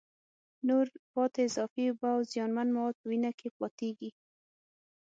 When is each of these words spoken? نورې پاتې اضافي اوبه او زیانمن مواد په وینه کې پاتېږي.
نورې 0.67 0.95
پاتې 1.13 1.39
اضافي 1.47 1.83
اوبه 1.89 2.09
او 2.15 2.21
زیانمن 2.31 2.67
مواد 2.75 2.95
په 2.99 3.05
وینه 3.09 3.31
کې 3.39 3.47
پاتېږي. 3.59 4.09